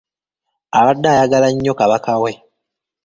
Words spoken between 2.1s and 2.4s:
we.